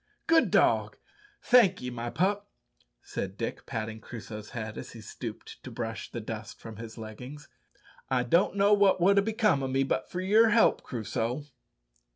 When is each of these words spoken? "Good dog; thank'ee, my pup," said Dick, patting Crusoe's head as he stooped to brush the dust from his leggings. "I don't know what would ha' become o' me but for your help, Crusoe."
"Good 0.25 0.49
dog; 0.49 0.97
thank'ee, 1.43 1.91
my 1.91 2.09
pup," 2.09 2.49
said 3.03 3.37
Dick, 3.37 3.67
patting 3.67 4.01
Crusoe's 4.01 4.49
head 4.49 4.75
as 4.79 4.93
he 4.93 4.99
stooped 5.01 5.61
to 5.63 5.69
brush 5.69 6.09
the 6.09 6.19
dust 6.19 6.59
from 6.59 6.77
his 6.77 6.97
leggings. 6.97 7.47
"I 8.09 8.23
don't 8.23 8.55
know 8.55 8.73
what 8.73 8.99
would 8.99 9.19
ha' 9.19 9.23
become 9.23 9.61
o' 9.61 9.67
me 9.67 9.83
but 9.83 10.09
for 10.09 10.19
your 10.19 10.49
help, 10.49 10.81
Crusoe." 10.81 11.43